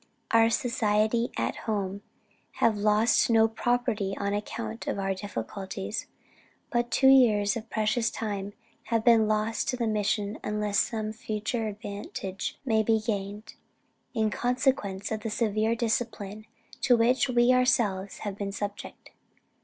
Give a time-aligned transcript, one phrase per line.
[0.31, 2.01] Our society at home
[2.53, 6.07] have lost no property on account of our difficulties;
[6.71, 8.53] but two years of precious time
[8.85, 13.53] have been lost to the mission unless some future advantage may be gained,
[14.15, 16.47] in consequence of the severe discipline
[16.81, 19.11] to which we ourselves have been subject.